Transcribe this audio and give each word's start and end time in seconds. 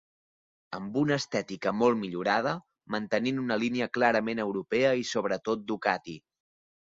Amb 0.75 0.95
una 1.01 1.17
estètica 1.23 1.73
molt 1.81 1.99
millorada, 2.03 2.53
mantenint 2.95 3.43
una 3.43 3.59
línia 3.65 3.89
clarament 3.99 4.43
europea 4.47 4.95
i 5.03 5.07
sobretot 5.13 5.63
Ducati. 5.75 6.19